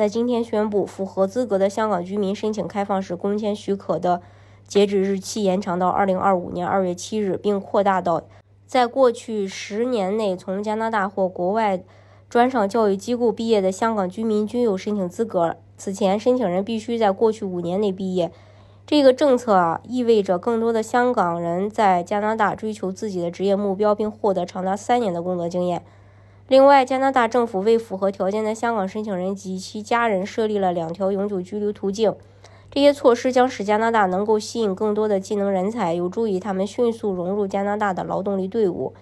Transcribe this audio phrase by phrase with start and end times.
[0.00, 4.22] 在今天宣布，符合资格的香港居民申请开放式工签许可的
[4.66, 8.22] 截止日期延长到二零二五年二月七日，并扩大到
[8.64, 11.82] 在过去十年内从加拿大或国外
[12.30, 15.56] 专上教育机构毕业的香港居民均有申请资格。
[15.76, 18.32] 此前，申请人必须在过去五年内毕业。
[18.86, 25.82] 这个政策啊，意味着更多的香港人在加拿大追求自己的职业目标，并获得长达三年的工作经验。
[26.50, 32.16] 另外，加拿大政府为符合条件的香港申请人及其家人设立了两条永久居留途径。
[32.72, 38.92] 这些措施将使加拿大能够吸引更多的技能人才，有助于他们迅速融入加拿大的劳动力队伍。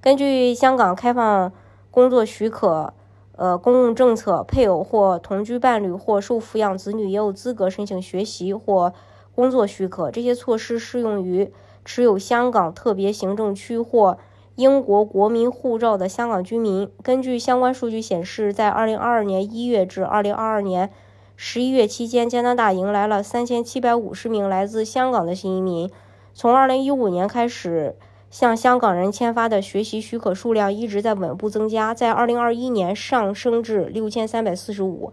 [0.00, 1.52] 根据香港开放
[1.90, 2.94] 工作许可，
[3.34, 8.92] 呃，公共政策，配偶或同居伴侣或受抚养子女也有资格申请学习或
[9.34, 10.12] 工作许可。
[10.12, 11.52] 这些措施适用于
[11.84, 14.18] 持有香港特别行政区或。
[14.54, 20.90] 英国国民护照的香港居民，根据相关数据显示，在2022年1月至2022年
[21.38, 25.90] 11月期间，加拿大迎来了3750名来自香港的新移民。
[26.34, 27.96] 从2015年开始，
[28.30, 35.12] 向香港人签发的学习许可数量一直在稳步增加，在2021年上升至6345，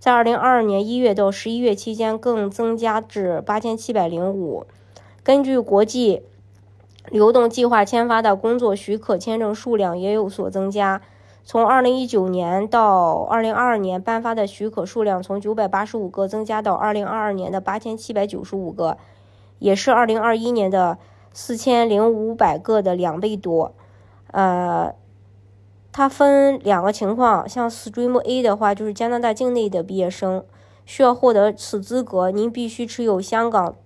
[0.00, 4.64] 在2022年1月到11月期间更增加至8705。
[5.22, 6.22] 根据国际。
[7.10, 11.02] 流动计划签发的工作许可签证数量也有所增加，
[11.44, 18.96] 从2019年到2022年颁发的许可数量从985个增加到2022年的8795个，
[19.58, 20.98] 也是2021年的
[21.34, 23.74] 4500个的两倍多。
[24.30, 24.94] 呃，
[25.92, 30.44] 它分两个情况，像 Stream A 的话，就是加拿大境内的毕业生
[30.86, 33.76] 需要获得此资格，您必须持有香港。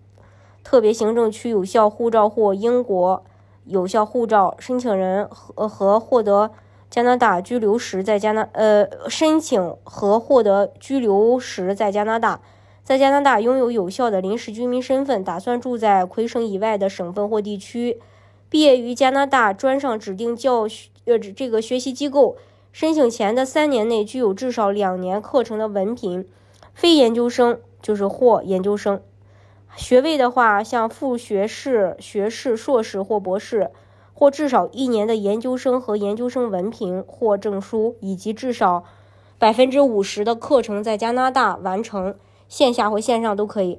[0.68, 3.24] 特别行政区有效护照或英国
[3.64, 6.50] 有效护照，申请人和和获得
[6.90, 12.42] 加拿大居留时在加拿呃申请和获得居留时在加拿大，
[12.84, 17.98] 在加拿大拥有有效的临时居民身份，打算住在魁省以外的省份或地区，
[18.50, 22.36] 毕业于加拿大专上指定教学呃这个学习机构，
[22.72, 26.28] 申请前的三年内具有至少两年课程的文凭，
[26.74, 29.00] 非研究生就是或研究生。
[29.78, 33.70] 学位的话，像副学士、学士、硕士或博士，
[34.12, 38.82] 或至少一年的研究生和研究生文凭或证书，以及至少
[39.38, 42.16] 百分之五十的课程在加拿大完成，
[42.48, 43.78] 线下或线上都可以。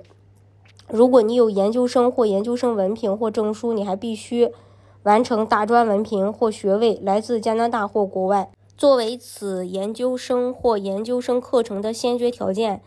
[0.88, 4.54] 如果你有研究生或研究生文凭或证书，你还必须
[5.04, 12.82] 完成大专文凭或学位，来自加拿大或国外，作为此研究生或研究生课程的先决条件。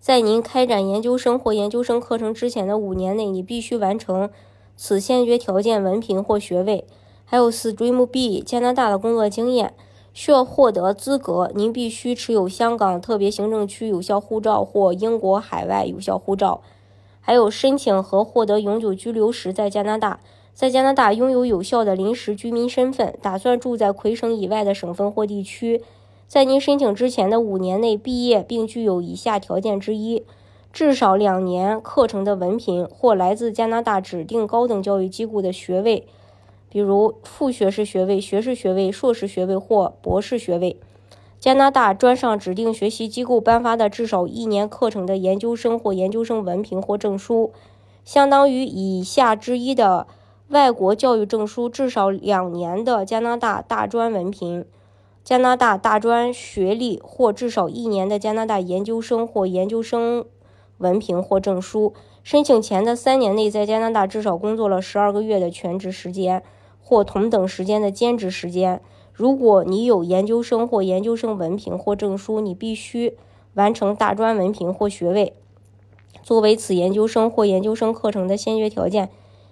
[0.00, 4.30] 在您开展研究生或研究生课程之前的五年内，你必须完成
[4.76, 6.84] 此先决条件文凭或学位。
[7.24, 9.74] 还有 Stream B 加拿大的工作经验
[10.14, 16.62] 需要获得资格，您必须持有香港特别行政区有效护照或英国海外有效护照。
[17.20, 20.20] 还有申请和获得永久居留时在加拿大，
[20.54, 25.82] 在加拿大拥有有效的临时居民身份，打算住在魁省以外的省份或地区。
[26.28, 30.22] 在您申请之前的五年内毕业，并具有以下条件之一：
[30.70, 36.06] 至少两年课程的文凭，或来自加拿大指定高等教育机构的学位，
[36.68, 40.76] 比如副学士学位、学士学位、硕士学位或博士学位；
[41.40, 47.52] 加拿大专上指定学习机构颁发的至少一年课程的研究生或研究生文凭或证书，
[48.04, 50.06] 相当于以下之一的
[50.48, 54.66] 外国教育证书至少两年的加拿大大专文凭。
[55.28, 60.24] 加拿大大专学历或至少一年的加拿大研究生或研究生
[60.78, 61.92] 文凭或证书，
[62.22, 66.42] 申请前的三年内在加拿大至少工作了十二个月的全职时间
[66.80, 68.80] 或同等时间的兼职时间。
[69.12, 73.14] 如果你有研究生或研究生文凭或证书，你必须
[73.52, 75.34] 完成大专文凭或学位，
[76.22, 79.10] 作为此研究生或研究生课程的先决条件。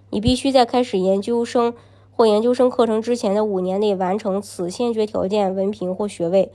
[0.09, 1.75] 你必须在开始研究生。
[2.17, 6.51] 或研究生课程之前的五年内完成此先决条件文凭或学位。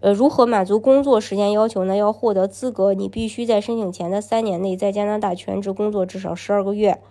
[0.00, 1.94] 呃，如何满足工作时间要求呢？
[1.94, 7.02] 要获得资格，你必须在申请前的三年内在加拿大全职工作至少十二个月，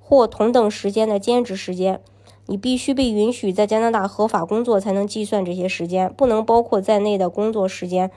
[0.00, 2.00] 或同等时间的兼职时间。
[2.46, 8.10] 你必须被允许在加拿大合法工作才能计算这些时间，不能包括在内的工作时间。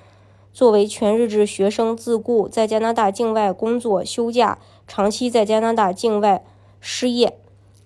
[0.53, 6.45] 作为全日制学生自雇在加拿大境外工作、休假、长期在加拿大境外
[6.79, 7.37] 失业，